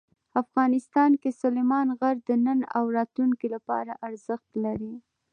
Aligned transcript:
افغانستان 0.41 1.11
کې 1.21 1.29
سلیمان 1.41 1.87
غر 1.99 2.15
د 2.27 2.29
نن 2.45 2.59
او 2.77 2.83
راتلونکي 2.97 3.47
لپاره 3.55 3.91
ارزښت 4.07 4.49
لري. 4.65 4.93